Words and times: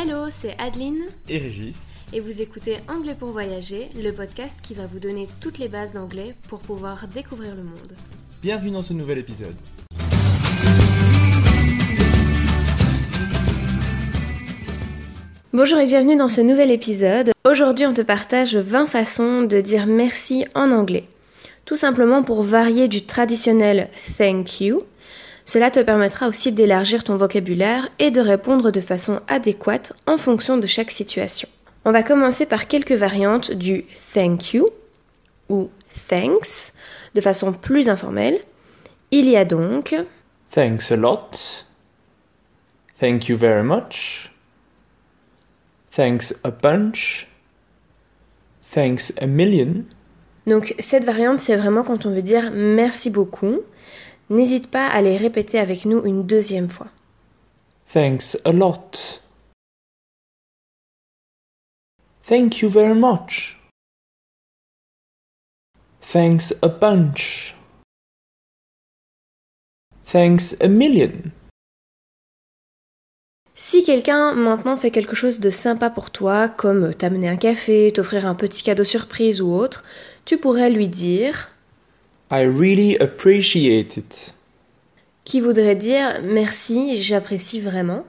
Hello, 0.00 0.26
c'est 0.30 0.54
Adeline 0.60 1.02
et 1.28 1.38
Régis. 1.38 1.92
et 2.12 2.20
vous 2.20 2.40
écoutez 2.40 2.76
Anglais 2.86 3.16
pour 3.18 3.30
voyager, 3.30 3.88
le 4.00 4.12
podcast 4.12 4.56
qui 4.62 4.72
va 4.72 4.86
vous 4.86 5.00
donner 5.00 5.26
toutes 5.40 5.58
les 5.58 5.66
bases 5.66 5.92
d'anglais 5.92 6.36
pour 6.48 6.60
pouvoir 6.60 7.08
découvrir 7.08 7.56
le 7.56 7.64
monde. 7.64 7.96
Bienvenue 8.40 8.70
dans 8.70 8.82
ce 8.82 8.92
nouvel 8.92 9.18
épisode. 9.18 9.56
Bonjour 15.52 15.78
et 15.78 15.86
bienvenue 15.86 16.14
dans 16.14 16.28
ce 16.28 16.42
nouvel 16.42 16.70
épisode. 16.70 17.32
Aujourd'hui, 17.44 17.86
on 17.86 17.94
te 17.94 18.02
partage 18.02 18.54
20 18.54 18.86
façons 18.86 19.42
de 19.42 19.60
dire 19.60 19.86
merci 19.86 20.46
en 20.54 20.70
anglais. 20.70 21.08
Tout 21.64 21.74
simplement 21.74 22.22
pour 22.22 22.44
varier 22.44 22.86
du 22.86 23.04
traditionnel 23.04 23.88
thank 24.16 24.60
you. 24.60 24.84
Cela 25.48 25.70
te 25.70 25.80
permettra 25.80 26.28
aussi 26.28 26.52
d'élargir 26.52 27.02
ton 27.02 27.16
vocabulaire 27.16 27.88
et 27.98 28.10
de 28.10 28.20
répondre 28.20 28.70
de 28.70 28.80
façon 28.80 29.20
adéquate 29.28 29.94
en 30.06 30.18
fonction 30.18 30.58
de 30.58 30.66
chaque 30.66 30.90
situation. 30.90 31.48
On 31.86 31.90
va 31.90 32.02
commencer 32.02 32.44
par 32.44 32.68
quelques 32.68 32.92
variantes 32.92 33.52
du 33.52 33.86
thank 34.12 34.52
you 34.52 34.68
ou 35.48 35.70
thanks 36.10 36.74
de 37.14 37.22
façon 37.22 37.54
plus 37.54 37.88
informelle. 37.88 38.38
Il 39.10 39.26
y 39.26 39.38
a 39.38 39.46
donc 39.46 39.96
Thanks 40.50 40.92
a 40.92 40.96
lot. 40.96 41.64
Thank 43.00 43.28
you 43.28 43.38
very 43.38 43.64
much. 43.64 44.30
Thanks 45.90 46.34
a 46.44 46.50
bunch. 46.50 47.26
Thanks 48.74 49.14
a 49.18 49.26
million. 49.26 49.86
Donc 50.46 50.74
cette 50.78 51.04
variante, 51.04 51.40
c'est 51.40 51.56
vraiment 51.56 51.84
quand 51.84 52.04
on 52.04 52.10
veut 52.10 52.20
dire 52.20 52.50
merci 52.52 53.08
beaucoup. 53.08 53.62
N'hésite 54.30 54.70
pas 54.70 54.86
à 54.86 55.00
les 55.00 55.16
répéter 55.16 55.58
avec 55.58 55.84
nous 55.84 56.04
une 56.04 56.26
deuxième 56.26 56.68
fois. 56.68 56.88
Thanks 57.92 58.36
a 58.44 58.52
lot. 58.52 59.22
Thank 62.26 62.60
you 62.60 62.68
very 62.68 62.94
much. 62.94 63.58
Thanks 66.02 66.54
a 66.62 66.68
bunch. 66.68 67.54
Thanks 70.04 70.54
a 70.60 70.68
million. 70.68 71.32
Si 73.54 73.82
quelqu'un 73.82 74.34
maintenant 74.34 74.76
fait 74.76 74.90
quelque 74.90 75.16
chose 75.16 75.40
de 75.40 75.50
sympa 75.50 75.90
pour 75.90 76.10
toi, 76.10 76.48
comme 76.48 76.94
t'amener 76.94 77.28
un 77.28 77.36
café, 77.36 77.92
t'offrir 77.92 78.26
un 78.26 78.34
petit 78.34 78.62
cadeau 78.62 78.84
surprise 78.84 79.40
ou 79.40 79.52
autre, 79.52 79.82
tu 80.24 80.38
pourrais 80.38 80.70
lui 80.70 80.88
dire 80.88 81.48
I 82.30 82.42
really 82.42 82.96
appreciate 82.96 83.96
it. 83.96 84.32
qui 85.28 85.42
voudrait 85.42 85.76
dire 85.76 86.22
merci, 86.22 86.96
j'apprécie 87.02 87.60
vraiment. 87.60 88.06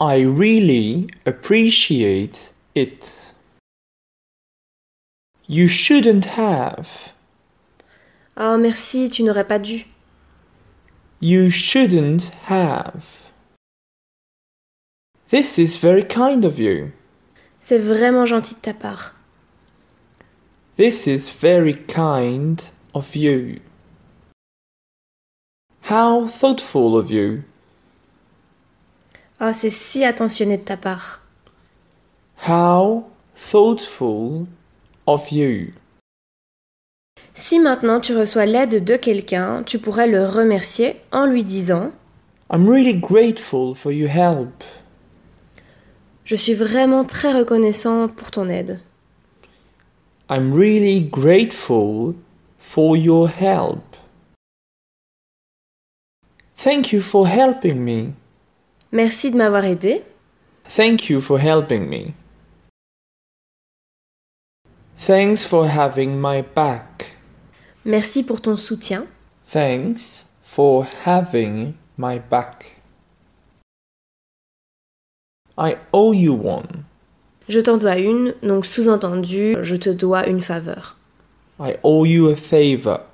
I 0.00 0.24
really 0.24 1.06
appreciate 1.26 2.54
it. 2.74 3.34
You 5.48 5.68
shouldn't 5.68 6.38
have. 6.38 7.12
Oh 8.38 8.56
merci, 8.56 9.10
tu 9.10 9.22
n'aurais 9.22 9.46
pas 9.46 9.58
dû. 9.58 9.84
You 11.20 11.50
shouldn't 11.50 12.30
have. 12.48 13.04
This 15.28 15.58
is 15.58 15.76
very 15.78 16.06
kind 16.06 16.46
of 16.46 16.58
you. 16.58 16.92
C'est 17.60 17.78
vraiment 17.78 18.24
gentil 18.24 18.54
de 18.54 18.60
ta 18.60 18.72
part. 18.72 19.14
This 20.78 21.06
is 21.06 21.30
very 21.30 21.74
kind 21.74 22.62
of 22.96 23.14
you. 23.14 23.60
How 25.82 26.26
thoughtful 26.26 26.96
of 26.96 27.10
you. 27.10 27.44
Oh, 29.38 29.52
c'est 29.52 29.70
si 29.70 30.02
attentionné 30.02 30.56
de 30.56 30.62
ta 30.62 30.78
part. 30.78 31.20
How 32.48 33.04
thoughtful 33.36 34.46
of 35.06 35.30
you. 35.30 35.72
Si 37.34 37.58
maintenant 37.58 38.00
tu 38.00 38.16
reçois 38.16 38.46
l'aide 38.46 38.82
de 38.82 38.96
quelqu'un, 38.96 39.62
tu 39.62 39.78
pourrais 39.78 40.06
le 40.06 40.26
remercier 40.26 40.96
en 41.12 41.26
lui 41.26 41.44
disant 41.44 41.92
I'm 42.50 42.66
really 42.66 42.94
grateful 42.94 43.74
for 43.74 43.92
your 43.92 44.08
help. 44.08 44.64
Je 46.24 46.34
suis 46.34 46.54
vraiment 46.54 47.04
très 47.04 47.34
reconnaissant 47.34 48.08
pour 48.08 48.30
ton 48.30 48.48
aide. 48.48 48.80
I'm 50.30 50.54
really 50.54 51.02
grateful 51.02 52.14
for 52.66 52.96
your 52.96 53.28
help. 53.28 53.96
Thank 56.56 56.92
you 56.92 57.00
for 57.00 57.26
helping 57.28 57.84
me. 57.84 58.12
Merci 58.92 59.30
de 59.30 59.36
m'avoir 59.36 59.64
aidé. 59.64 60.02
Thank 60.68 61.08
you 61.08 61.20
for 61.20 61.38
helping 61.38 61.88
me. 61.88 62.14
Thanks 64.98 65.44
for 65.44 65.68
having 65.68 66.20
my 66.20 66.42
back. 66.42 67.12
Merci 67.84 68.24
pour 68.24 68.40
ton 68.40 68.56
soutien. 68.56 69.06
Thanks 69.46 70.24
for 70.42 70.86
having 71.04 71.74
my 71.96 72.18
back. 72.18 72.82
I 75.56 75.76
owe 75.92 76.12
you 76.12 76.34
one. 76.34 76.84
Je 77.48 77.60
t'en 77.60 77.78
dois 77.78 77.98
une, 77.98 78.34
donc 78.42 78.66
sous-entendu, 78.66 79.54
je 79.62 79.76
te 79.76 79.88
dois 79.88 80.26
une 80.26 80.40
faveur. 80.40 80.96
I 81.58 81.78
owe 81.82 82.04
you 82.04 82.28
a 82.28 82.36
favor. 82.36 83.04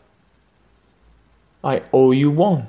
I 1.63 1.83
owe 1.93 2.13
you 2.13 2.31
one. 2.31 2.67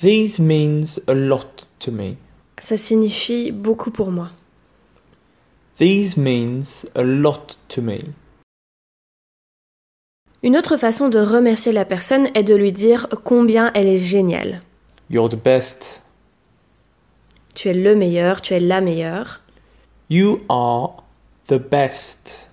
These 0.00 0.38
means 0.38 1.00
a 1.08 1.14
lot 1.14 1.66
to 1.80 1.90
me. 1.90 2.16
Ça 2.60 2.76
signifie 2.76 3.50
beaucoup 3.50 3.90
pour 3.90 4.10
moi. 4.10 4.30
These 5.78 6.16
means 6.16 6.86
a 6.94 7.02
lot 7.02 7.58
to 7.68 7.82
me. 7.82 7.98
Une 10.42 10.56
autre 10.56 10.76
façon 10.76 11.08
de 11.08 11.18
remercier 11.18 11.72
la 11.72 11.84
personne 11.84 12.28
est 12.34 12.44
de 12.44 12.54
lui 12.54 12.70
dire 12.70 13.08
combien 13.24 13.72
elle 13.74 13.88
est 13.88 13.98
géniale. 13.98 14.60
You're 15.10 15.28
the 15.28 15.42
best. 15.42 16.02
Tu 17.54 17.68
es 17.68 17.74
le 17.74 17.96
meilleur, 17.96 18.40
tu 18.40 18.54
es 18.54 18.60
la 18.60 18.80
meilleure. 18.80 19.40
You 20.08 20.44
are 20.48 21.02
the 21.48 21.58
best. 21.58 22.45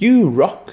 You 0.00 0.34
rock? 0.34 0.72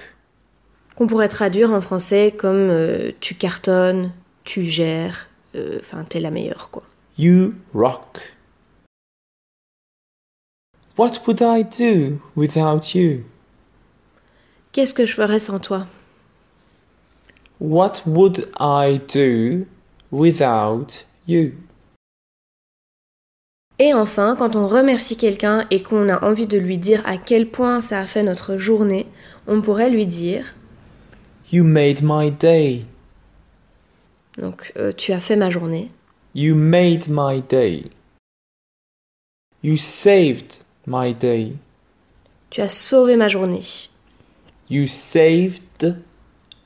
qu'on 0.95 1.05
pourrait 1.05 1.27
traduire 1.27 1.71
en 1.71 1.81
français 1.81 2.33
comme 2.35 2.69
euh, 2.71 3.11
tu 3.19 3.35
cartonnes, 3.35 4.11
tu 4.43 4.63
gères, 4.63 5.27
euh, 5.55 5.79
enfin 5.79 6.03
t'es 6.03 6.19
la 6.19 6.31
meilleure 6.31 6.69
quoi. 6.71 6.83
You 7.19 7.53
rock. 7.73 8.33
What 10.97 11.11
would 11.27 11.41
I 11.41 11.63
do 11.63 12.19
without 12.35 12.95
you? 12.95 13.25
Qu'est-ce 14.71 14.93
que 14.93 15.05
je 15.05 15.13
ferais 15.13 15.39
sans 15.39 15.59
toi? 15.59 15.85
What 17.59 18.03
would 18.07 18.49
I 18.59 18.99
do 19.13 19.67
without 20.11 21.05
you? 21.27 21.53
Et 23.79 23.93
enfin, 23.93 24.35
quand 24.37 24.55
on 24.55 24.67
remercie 24.67 25.17
quelqu'un 25.17 25.67
et 25.69 25.81
qu'on 25.83 26.09
a 26.09 26.23
envie 26.25 26.47
de 26.47 26.57
lui 26.57 26.77
dire 26.77 27.01
à 27.05 27.17
quel 27.17 27.47
point 27.49 27.79
ça 27.81 27.99
a 27.99 28.05
fait 28.05 28.23
notre 28.23 28.57
journée, 28.57 29.05
on 29.47 29.61
pourrait 29.61 29.89
lui 29.91 30.05
dire 30.07 30.55
You 31.51 31.63
made 31.63 32.01
my 32.01 32.31
day. 32.31 32.85
donc 34.37 34.73
euh, 34.77 34.91
tu 34.91 35.11
as 35.13 35.19
fait 35.19 35.35
ma 35.35 35.49
journée, 35.49 35.91
You 36.35 36.55
made 36.55 37.07
my 37.07 37.41
day. 37.41 37.83
You 39.63 39.77
saved 39.77 40.59
my 40.85 41.13
day. 41.13 41.53
tu 42.49 42.61
as 42.61 42.69
sauvé 42.69 43.15
ma 43.15 43.27
journée, 43.27 43.61
You 44.69 44.87
saved 44.87 45.95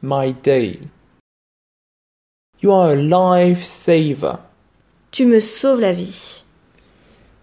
my 0.02 0.34
day. 0.34 0.80
You 2.64 2.72
are 2.72 2.92
a 2.92 2.96
life 2.96 3.64
saver. 3.64 4.38
tu 5.12 5.26
me 5.26 5.40
sauves 5.42 5.82
la 5.82 5.92
vie, 5.94 6.44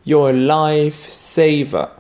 You're 0.08 0.30
a 0.30 0.32
life 0.32 1.10
saver. 1.10 1.90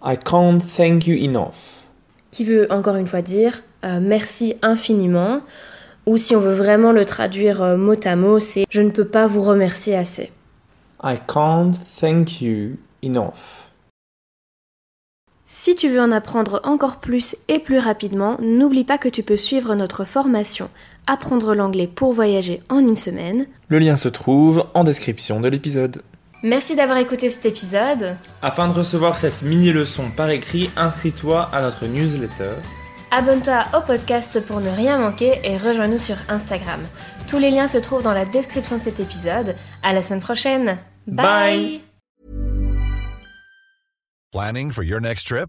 I 0.00 0.16
can't 0.16 0.62
thank 0.62 1.06
you 1.06 1.14
enough. 1.22 1.84
qui 2.30 2.44
veut 2.44 2.66
encore 2.72 2.96
une 2.96 3.06
fois 3.06 3.20
dire 3.20 3.62
euh, 3.84 4.00
merci 4.00 4.54
infiniment, 4.62 5.42
ou 6.06 6.16
si 6.16 6.34
on 6.34 6.40
veut 6.40 6.54
vraiment 6.54 6.92
le 6.92 7.04
traduire 7.04 7.60
euh, 7.62 7.76
mot 7.76 7.94
à 8.02 8.16
mot, 8.16 8.40
c'est 8.40 8.64
je 8.70 8.80
ne 8.80 8.88
peux 8.88 9.04
pas 9.04 9.26
vous 9.26 9.42
remercier 9.42 9.94
assez. 9.94 10.32
I 11.04 11.18
can't 11.26 11.74
thank 12.00 12.40
you 12.40 12.78
enough. 13.02 13.68
Si 15.44 15.74
tu 15.74 15.90
veux 15.90 16.00
en 16.00 16.10
apprendre 16.10 16.62
encore 16.64 17.00
plus 17.00 17.36
et 17.48 17.58
plus 17.58 17.80
rapidement, 17.80 18.38
n'oublie 18.40 18.84
pas 18.84 18.96
que 18.96 19.10
tu 19.10 19.22
peux 19.22 19.36
suivre 19.36 19.74
notre 19.74 20.04
formation 20.04 20.70
Apprendre 21.12 21.56
l'anglais 21.56 21.88
pour 21.88 22.12
voyager 22.12 22.62
en 22.68 22.78
une 22.78 22.96
semaine. 22.96 23.46
Le 23.66 23.80
lien 23.80 23.96
se 23.96 24.08
trouve 24.08 24.66
en 24.74 24.84
description 24.84 25.40
de 25.40 25.48
l'épisode. 25.48 26.02
Merci 26.44 26.76
d'avoir 26.76 26.98
écouté 26.98 27.28
cet 27.28 27.46
épisode. 27.46 28.14
Afin 28.42 28.68
de 28.68 28.72
recevoir 28.72 29.18
cette 29.18 29.42
mini-leçon 29.42 30.04
par 30.16 30.30
écrit, 30.30 30.70
inscris-toi 30.76 31.50
à 31.52 31.62
notre 31.62 31.86
newsletter. 31.86 32.52
Abonne-toi 33.10 33.64
au 33.76 33.80
podcast 33.84 34.40
pour 34.46 34.60
ne 34.60 34.70
rien 34.70 34.98
manquer 34.98 35.40
et 35.42 35.56
rejoins-nous 35.56 35.98
sur 35.98 36.14
Instagram. 36.28 36.80
Tous 37.26 37.38
les 37.38 37.50
liens 37.50 37.66
se 37.66 37.78
trouvent 37.78 38.04
dans 38.04 38.14
la 38.14 38.24
description 38.24 38.78
de 38.78 38.84
cet 38.84 39.00
épisode. 39.00 39.56
À 39.82 39.92
la 39.92 40.02
semaine 40.02 40.20
prochaine. 40.20 40.78
Bye. 41.08 41.80
Planning 44.30 44.70
for 44.70 44.84
your 44.84 45.00
next 45.00 45.26
trip? 45.26 45.48